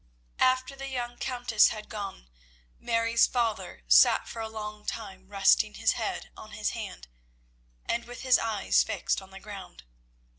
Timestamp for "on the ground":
9.21-9.83